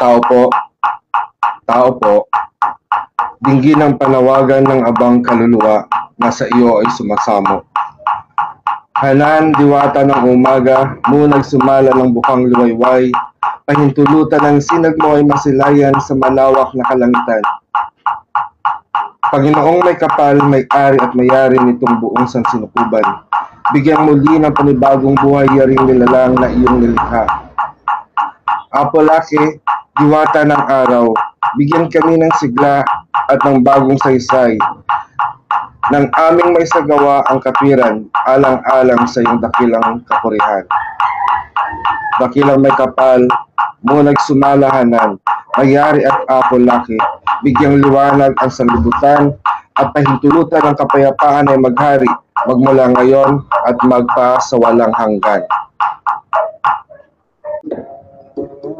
[0.00, 0.48] Tao po,
[1.68, 2.24] tao po,
[3.44, 5.84] dinggin ng panawagan ng abang kaluluwa
[6.16, 7.60] na sa iyo ay sumasamo.
[8.96, 13.12] Hanan, diwata ng umaga, munag sumala ng bukang luwayway,
[13.68, 17.44] pahintulutan ng sinag mo ay masilayan sa malawak na kalangitan.
[19.28, 23.04] Panginoong may kapal, may ari at mayari nitong buong sansinukuban.
[23.76, 27.39] Bigyan muli ng panibagong buhay yaring nilalang na iyong nilikha.
[28.70, 29.58] Apolake,
[29.98, 31.10] diwata ng araw,
[31.58, 32.86] bigyan kami ng sigla
[33.26, 34.54] at ng bagong saysay.
[35.90, 40.62] Nang aming may sagawa ang katwiran, alang-alang sa iyong dakilang kapurihan.
[42.22, 43.26] Dakilang may kapal,
[43.82, 45.18] munag sumalahanan,
[45.58, 46.94] mayari at apolake,
[47.42, 49.34] bigyang liwanag ang sanlibutan,
[49.82, 52.10] at pahintulutan ng kapayapaan ay maghari,
[52.46, 55.42] magmula ngayon at magpa sa walang hanggan.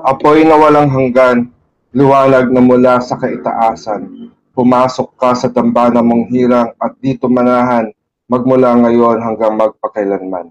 [0.07, 1.53] Apoy na walang hanggan,
[1.93, 4.33] liwanag na mula sa kaitaasan.
[4.57, 7.93] Pumasok ka sa dambana mong hirang at dito manahan,
[8.31, 10.49] magmula ngayon hanggang magpakailanman.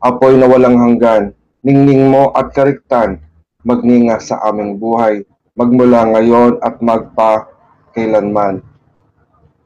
[0.00, 3.20] Apoy na walang hanggan, ningning mo at kariktan,
[3.66, 7.50] magninga sa aming buhay, magmula ngayon at magpa
[7.92, 8.64] kailanman.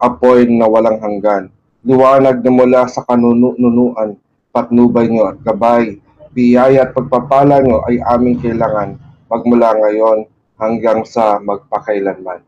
[0.02, 1.52] Apoy na walang hanggan,
[1.86, 4.18] liwanag na mula sa kanunuan,
[4.50, 6.02] patnubay nyo at gabay,
[6.34, 8.98] biyaya at pagpapala nyo ay aming kailangan,
[9.30, 10.26] magmula ngayon
[10.58, 12.42] hanggang sa magpakailanman.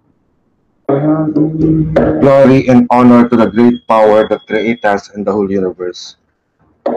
[2.22, 6.18] Glory and honor to the great power that created us and the whole universe.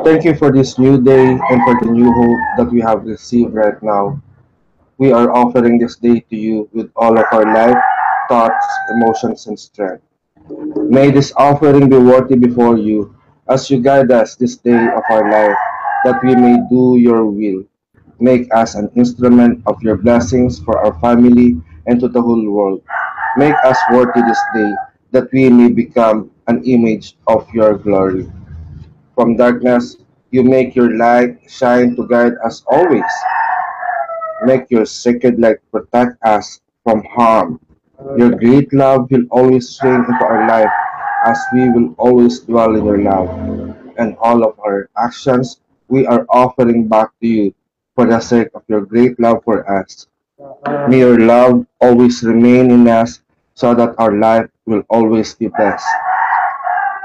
[0.06, 3.54] Thank you for this new day and for the new hope that we have received
[3.54, 4.22] right now.
[4.98, 7.78] We are offering this day to you with all of our life,
[8.30, 10.06] thoughts, emotions, and strength.
[10.90, 13.16] May this offering be worthy before you
[13.50, 15.58] as you guide us this day of our life,
[16.06, 17.64] that we may do your will.
[18.20, 22.84] Make us an instrument of your blessings for our family and to the whole world.
[23.38, 24.74] Make us worthy this day,
[25.12, 28.30] that we may become an image of your glory.
[29.16, 29.98] From darkness,
[30.32, 33.12] you make your light shine to guide us always.
[34.46, 37.60] Make your sacred light protect us from harm.
[38.18, 40.72] Your great love will always reign into our life
[41.26, 43.30] as we will always dwell in your love.
[43.98, 45.60] And all of our actions
[45.90, 47.54] we are offering back to you
[47.96, 50.08] for the sake of your great love for us.
[50.88, 53.22] May your love always remain in us
[53.56, 55.90] so that our life will always be blessed.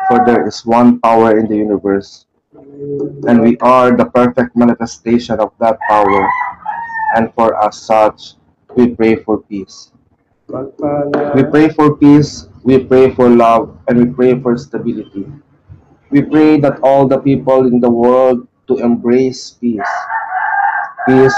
[0.06, 2.27] For there is one power in the universe,
[3.27, 6.28] and we are the perfect manifestation of that power.
[7.16, 8.37] And for as such,
[8.77, 9.91] we pray for peace.
[10.47, 15.27] We pray for peace, we pray for love, and we pray for stability.
[16.11, 19.95] We pray that all the people in the world to embrace peace.
[21.07, 21.37] Peace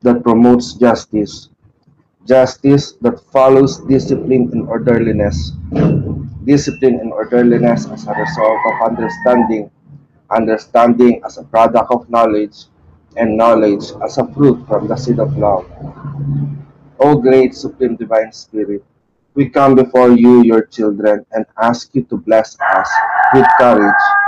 [0.00, 1.48] that promotes justice.
[2.26, 5.52] Justice that follows discipline and orderliness.
[6.44, 9.70] Discipline and orderliness as a result of understanding.
[10.30, 12.64] Understanding as a product of knowledge.
[13.16, 15.66] And knowledge as a fruit from the seed of love.
[16.98, 18.84] O great Supreme Divine Spirit,
[19.34, 22.88] we come before you, your children, and ask you to bless us
[23.34, 24.21] with courage.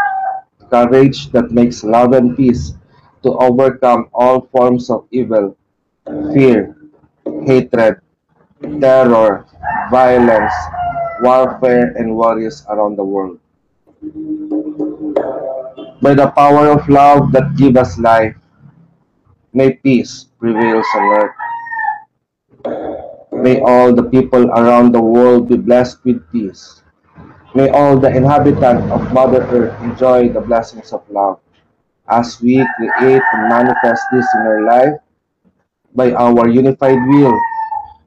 [0.74, 2.74] Courage that makes love and peace
[3.22, 5.56] to overcome all forms of evil,
[6.34, 6.74] fear,
[7.46, 8.02] hatred,
[8.82, 9.46] terror,
[9.94, 10.52] violence,
[11.22, 13.38] warfare, and worries around the world.
[16.02, 18.34] By the power of love that gives us life,
[19.52, 21.36] may peace prevail on earth.
[23.30, 26.83] May all the people around the world be blessed with peace.
[27.54, 31.38] May all the inhabitants of Mother Earth enjoy the blessings of love
[32.10, 34.98] as we create and manifest this in our life
[35.94, 37.38] by our unified will,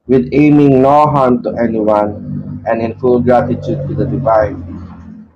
[0.08, 4.60] with aiming no harm to anyone and in full gratitude to the divine.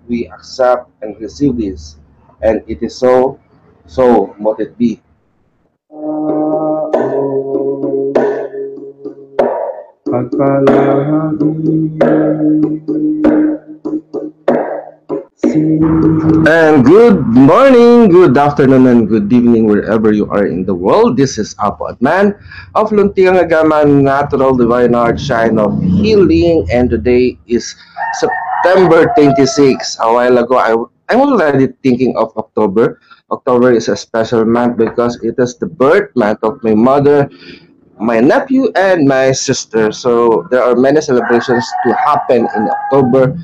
[0.10, 1.96] We accept and receive this,
[2.42, 3.40] and it is so,
[3.88, 5.00] so mote it be.
[15.52, 21.18] And good morning, good afternoon, and good evening wherever you are in the world.
[21.18, 22.40] This is Apo Atman
[22.72, 27.76] of Luntiang Agaman Natural Divine Art Shine of Healing, and today is
[28.16, 30.00] September 26.
[30.00, 30.72] A while ago, I,
[31.12, 33.02] I'm already thinking of October.
[33.30, 37.28] October is a special month because it is the birth month of my mother,
[38.00, 39.92] my nephew, and my sister.
[39.92, 43.36] So there are many celebrations to happen in October.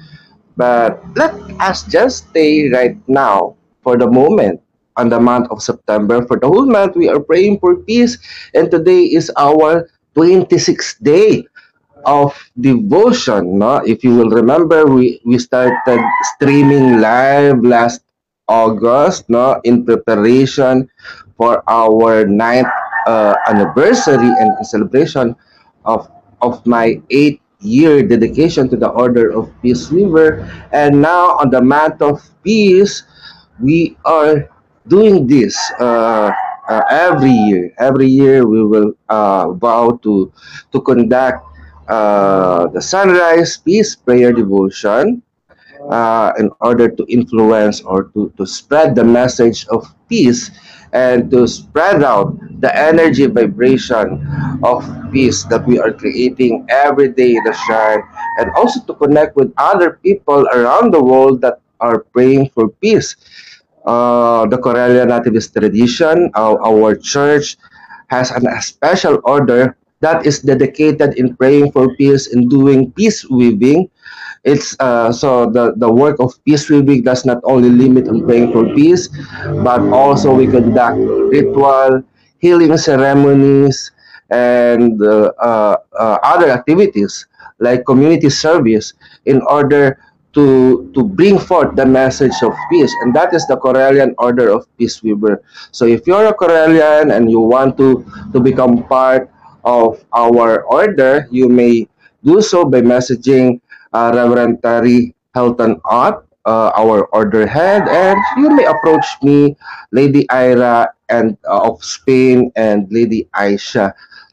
[0.57, 3.55] But let us just stay right now
[3.85, 4.59] for the moment
[4.97, 6.25] on the month of September.
[6.25, 8.17] For the whole month, we are praying for peace,
[8.57, 9.87] and today is our
[10.17, 11.45] 26th day
[12.05, 13.59] of devotion.
[13.61, 13.85] No?
[13.85, 16.01] If you will remember, we, we started
[16.35, 18.01] streaming live last
[18.47, 20.89] August no, in preparation
[21.37, 22.71] for our ninth
[23.05, 25.35] uh, anniversary and celebration
[25.85, 26.09] of,
[26.41, 30.45] of my eighth year dedication to the Order of Peace Weaver.
[30.71, 33.03] And now on the month of peace,
[33.59, 34.49] we are
[34.87, 36.31] doing this uh,
[36.69, 37.73] uh, every year.
[37.79, 40.31] Every year we will uh, vow to
[40.71, 41.43] to conduct
[41.87, 45.23] uh, the sunrise peace prayer devotion
[45.89, 50.51] uh, in order to influence or to, to spread the message of peace
[50.93, 54.25] and to spread out the energy vibration
[54.63, 58.01] of peace that we are creating every day in the shrine
[58.39, 63.15] and also to connect with other people around the world that are praying for peace.
[63.85, 67.55] Uh, the Corellian Nativist tradition, our, our church
[68.07, 73.25] has an, a special order that is dedicated in praying for peace and doing peace
[73.29, 73.89] weaving.
[74.43, 78.53] It's uh, so the the work of peace weaving does not only limit on praying
[78.53, 79.09] for peace
[79.65, 80.97] but also we conduct
[81.33, 82.03] ritual
[82.37, 83.91] healing ceremonies
[84.29, 87.27] and uh, uh, uh, other activities
[87.59, 88.93] like community service
[89.25, 89.99] in order
[90.33, 92.93] to to bring forth the message of peace.
[93.01, 95.41] And that is the Correllian order of peace weaver.
[95.71, 99.31] So if you're a Correllian and you want to to become part
[99.67, 101.83] of our order you may
[102.23, 103.59] do so by messaging
[103.91, 109.55] uh, Reverend Terry Helton Ott, uh, our order head, and you may approach me,
[109.91, 113.91] Lady Ira and uh, of Spain and Lady Aisha.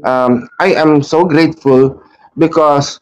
[0.03, 2.01] um, I am so grateful
[2.38, 3.00] because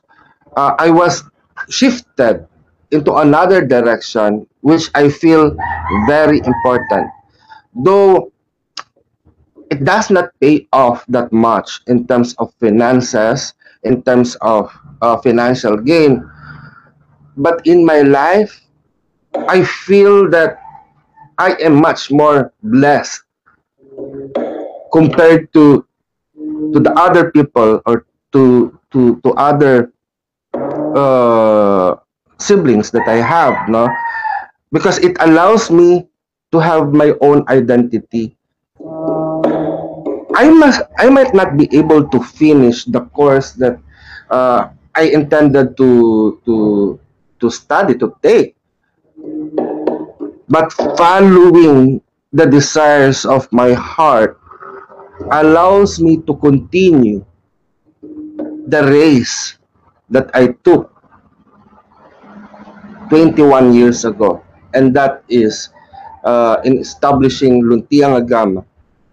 [0.58, 1.24] uh, I was
[1.70, 2.48] shifted
[2.92, 5.56] into another direction which I feel
[6.08, 7.10] very important.
[7.74, 8.32] Though
[9.72, 14.70] it does not pay off that much in terms of finances, in terms of
[15.02, 16.30] uh, financial gain.
[17.38, 18.60] But in my life,
[19.48, 20.60] I feel that
[21.38, 23.24] I am much more blessed
[24.92, 25.86] compared to
[26.74, 29.92] to the other people or to to to other
[30.96, 31.96] uh,
[32.38, 33.88] siblings that I have, no?
[34.72, 36.08] because it allows me
[36.52, 38.36] to have my own identity.
[40.32, 43.78] I must I might not be able to finish the course that
[44.32, 46.56] uh, I intended to to
[47.40, 48.56] to study to take.
[50.48, 54.40] But following the desires of my heart
[55.30, 57.26] allows me to continue
[58.68, 59.58] the race
[60.10, 60.90] that I took
[63.10, 65.70] 21 years ago and that is
[66.24, 68.64] uh, in establishing Luntiang Agama.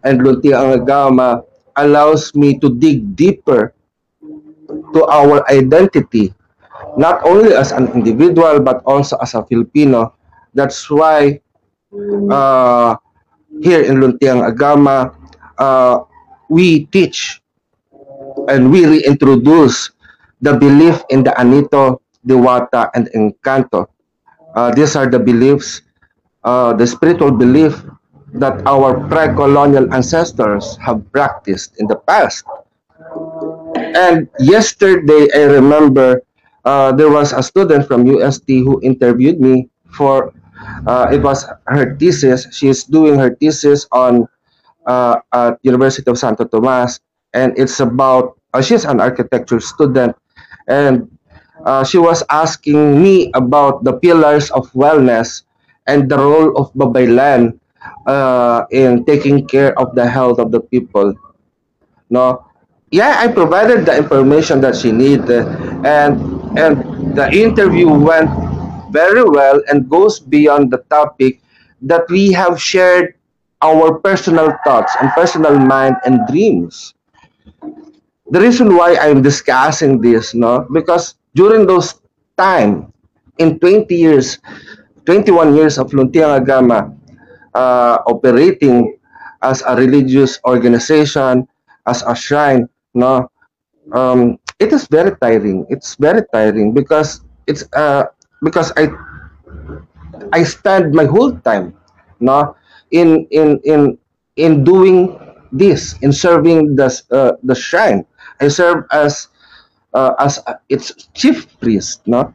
[0.07, 1.43] And Luntiang Agama
[1.77, 3.75] allows me to dig deeper
[4.95, 6.35] to our identity,
[6.97, 10.15] not only as an individual, but also as a Filipino.
[10.55, 11.41] That's why
[12.31, 12.97] uh,
[13.63, 15.18] here in Luntiang Agama,
[15.59, 16.01] uh,
[16.49, 17.41] we teach
[18.49, 19.91] and we reintroduce
[20.41, 23.87] the belief in the Anito, Diwata, and Encanto
[24.55, 25.83] uh, these are the beliefs
[26.45, 27.85] uh, the spiritual belief
[28.35, 32.45] that our pre-colonial ancestors have practiced in the past.
[33.75, 36.23] And yesterday, I remember
[36.65, 40.33] uh, there was a student from UST who interviewed me for
[40.87, 42.47] uh, it was her thesis.
[42.53, 44.29] She is doing her thesis on
[44.89, 46.99] uh, at University of Santo Tomas,
[47.37, 50.17] and it's about uh, she's an architecture student,
[50.67, 51.07] and
[51.69, 55.45] uh, she was asking me about the pillars of wellness
[55.87, 57.61] and the role of Babaylan
[58.07, 61.15] uh, in taking care of the health of the people.
[62.11, 62.49] No,
[62.91, 65.45] yeah, I provided the information that she needed,
[65.85, 66.17] and
[66.57, 66.81] and
[67.13, 68.33] the interview went
[68.91, 71.45] very well and goes beyond the topic
[71.83, 73.15] that we have shared
[73.63, 76.95] our personal thoughts and personal mind and dreams.
[78.31, 82.01] The reason why I'm discussing this, no, because during those
[82.37, 82.93] time,
[83.39, 84.39] in 20 years,
[85.07, 86.93] 21 years of Luntiang Agama
[87.55, 88.99] uh, operating
[89.43, 91.49] as a religious organization,
[91.87, 93.31] as a shrine, no,
[93.93, 95.65] um, it is very tiring.
[95.71, 98.07] It's very tiring because it's uh,
[98.43, 98.93] because I
[100.33, 101.75] I spend my whole time,
[102.21, 102.57] no,
[102.91, 103.99] in in in
[104.37, 105.19] in doing
[105.53, 108.05] this, in serving the uh, the shrine.
[108.41, 109.29] I serve as
[109.95, 112.35] uh, as uh, its chief priest, no,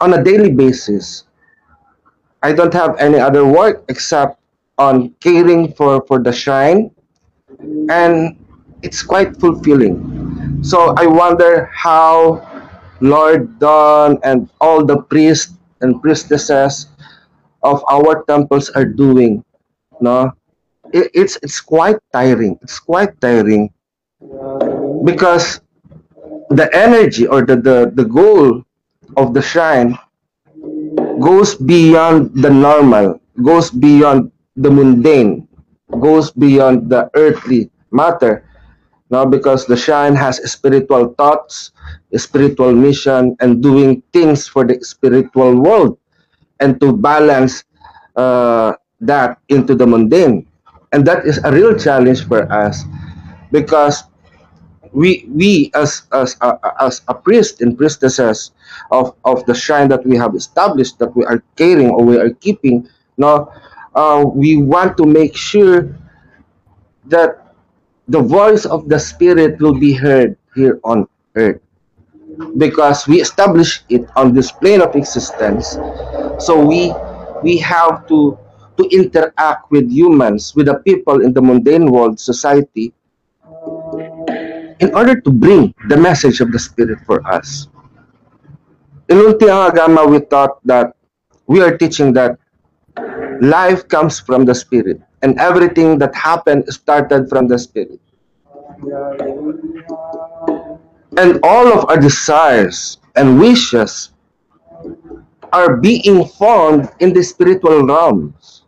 [0.00, 1.24] on a daily basis.
[2.42, 4.40] I don't have any other work except
[4.78, 6.90] on caring for for the shrine,
[7.90, 8.36] and
[8.82, 10.00] it's quite fulfilling.
[10.62, 12.40] So I wonder how
[13.00, 16.89] Lord Don and all the priests and priestesses
[17.62, 19.44] of our temples are doing.
[20.00, 20.32] No,
[20.92, 22.58] it, it's it's quite tiring.
[22.62, 23.70] It's quite tiring
[25.04, 25.60] because
[26.50, 28.64] the energy or the, the, the goal
[29.16, 29.98] of the shrine
[31.20, 35.46] goes beyond the normal, goes beyond the mundane,
[36.00, 38.44] goes beyond the earthly matter.
[39.10, 41.72] Now, because the shrine has spiritual thoughts,
[42.14, 45.98] spiritual mission, and doing things for the spiritual world,
[46.60, 47.64] and to balance
[48.16, 50.46] uh, that into the mundane,
[50.92, 52.84] and that is a real challenge for us,
[53.50, 54.04] because
[54.92, 58.52] we we as as uh, as a priest and priestesses
[58.90, 62.30] of of the shrine that we have established that we are caring or we are
[62.42, 63.52] keeping now
[63.94, 65.94] uh, we want to make sure
[67.06, 67.54] that
[68.08, 71.62] the voice of the spirit will be heard here on earth
[72.56, 75.78] because we establish it on this plane of existence
[76.38, 76.92] so we
[77.42, 78.38] we have to
[78.76, 82.92] to interact with humans with the people in the mundane world society
[84.80, 87.68] in order to bring the message of the Spirit for us.
[89.08, 90.96] In Agama, we thought that
[91.46, 92.38] we are teaching that
[93.40, 98.00] life comes from the Spirit and everything that happened started from the Spirit.
[101.16, 104.12] And all of our desires and wishes
[105.52, 108.62] are being formed in the spiritual realms.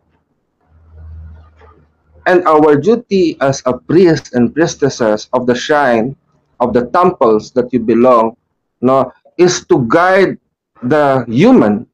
[2.26, 6.16] And our duty as a priest and priestesses of the shrine,
[6.60, 8.36] of the temples that you belong,
[8.80, 10.38] no, is to guide
[10.82, 11.86] the human,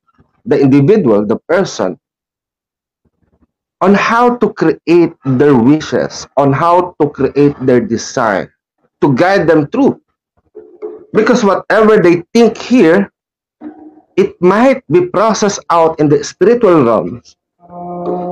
[0.45, 1.99] the individual, the person,
[3.81, 8.53] on how to create their wishes, on how to create their desire,
[9.01, 10.01] to guide them through.
[11.13, 13.13] Because whatever they think here,
[14.17, 17.37] it might be processed out in the spiritual realms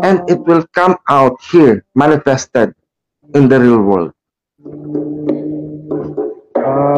[0.02, 2.74] and it will come out here manifested
[3.34, 4.12] in the real world.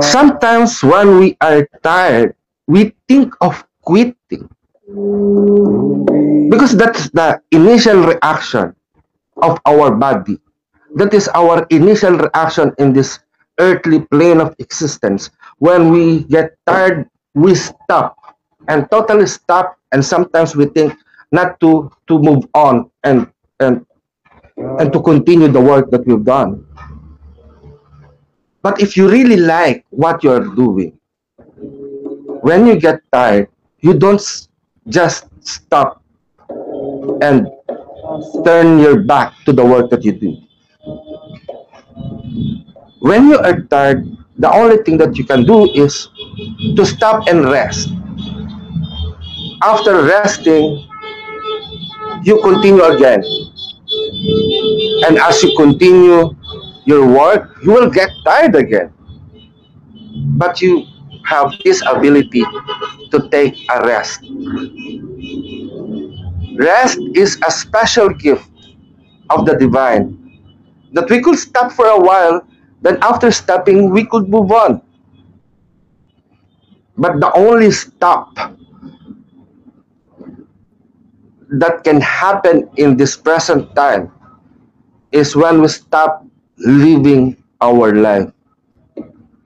[0.03, 2.35] Sometimes when we are tired,
[2.67, 4.49] we think of quitting
[6.49, 8.75] because that's the initial reaction
[9.43, 10.41] of our body.
[10.97, 13.21] That is our initial reaction in this
[13.59, 15.31] earthly plane of existence.
[15.59, 18.17] When we get tired, we stop
[18.69, 19.77] and totally stop.
[19.93, 20.95] And sometimes we think,
[21.33, 23.29] not to to move on and
[23.61, 23.85] and
[24.57, 26.65] and to continue the work that we've done.
[28.63, 30.99] But if you really like what you're doing,
[32.43, 33.49] when you get tired,
[33.81, 34.21] you don't
[34.89, 36.03] just stop
[37.23, 37.47] and
[38.45, 40.37] turn your back to the work that you do.
[43.01, 44.07] When you are tired,
[44.39, 46.09] the only thing that you can do is
[46.77, 47.91] to stop and rest.
[49.63, 50.87] After resting,
[52.23, 53.23] you continue again.
[55.07, 56.37] And as you continue
[56.85, 58.93] your work, you will get tired again.
[60.39, 60.87] But you
[61.27, 62.45] have this ability
[63.11, 64.23] to take a rest.
[66.57, 68.49] Rest is a special gift
[69.31, 70.17] of the divine
[70.93, 72.47] that we could stop for a while,
[72.81, 74.83] then after stopping, we could move on.
[76.97, 78.37] But the only stop
[81.51, 84.13] that can happen in this present time
[85.13, 86.27] is when we stop
[86.59, 88.31] living our life.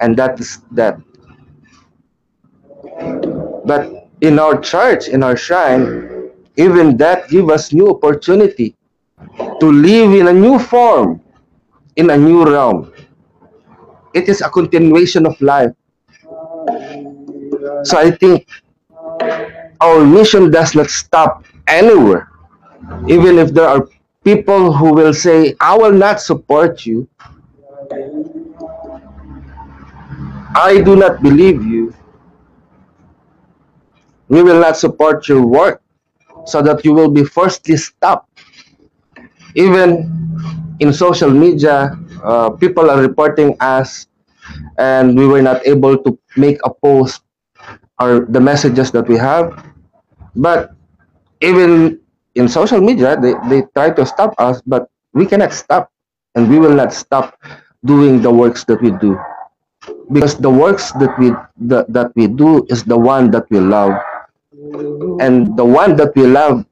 [0.00, 0.98] And that is that.
[3.64, 8.74] But in our church, in our shrine, even that give us new opportunity
[9.60, 11.20] to live in a new form,
[11.96, 12.92] in a new realm.
[14.14, 15.72] It is a continuation of life.
[17.84, 18.48] So I think
[19.80, 22.30] our mission does not stop anywhere.
[23.08, 23.88] Even if there are
[24.24, 27.08] people who will say, I will not support you.
[30.54, 31.94] I do not believe you.
[34.28, 35.82] We will not support your work
[36.46, 38.28] so that you will be firstly stopped.
[39.54, 40.08] Even
[40.80, 44.06] in social media, uh, people are reporting us
[44.78, 47.22] and we were not able to make a post
[48.00, 49.52] or the messages that we have.
[50.34, 50.74] But
[51.40, 52.00] even
[52.34, 55.90] in social media, they, they try to stop us, but we cannot stop.
[56.34, 57.36] And we will not stop
[57.84, 59.20] doing the works that we do.
[60.10, 61.32] Because the works that we
[61.68, 63.92] that, that we do is the one that we love.
[65.20, 66.64] And the one that we love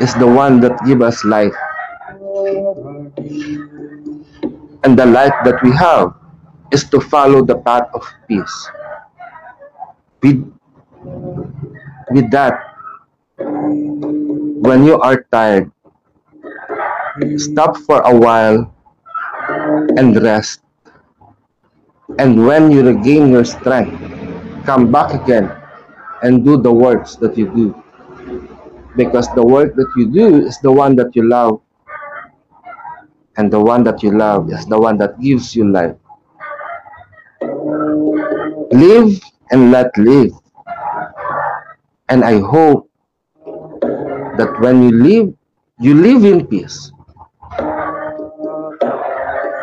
[0.00, 1.52] is the one that give us life
[4.84, 6.14] and the life that we have
[6.72, 8.70] is to follow the path of peace.
[10.22, 10.40] With
[12.10, 12.58] with that
[14.62, 15.72] when you are tired
[17.36, 18.72] stop for a while
[19.98, 20.60] and rest.
[22.18, 23.96] And when you regain your strength
[24.64, 25.50] come back again
[26.22, 27.74] and do the works that you do.
[28.96, 31.60] Because the work that you do is the one that you love
[33.42, 35.98] and the one that you love is the one that gives you life.
[38.70, 39.18] Live
[39.50, 40.30] and let live.
[42.08, 42.86] And i hope
[44.38, 45.34] that when you live
[45.80, 46.92] you live in peace.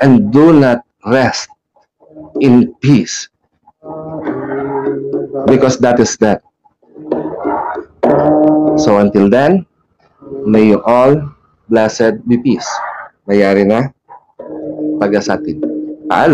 [0.03, 1.47] And do not rest
[2.41, 3.29] in peace.
[5.47, 6.43] Because that is that
[8.75, 9.65] so until then
[10.45, 11.15] may you all
[11.69, 12.67] blessed be peace
[13.29, 13.93] mayari na
[14.97, 15.61] pag sa atin
[16.09, 16.27] paalam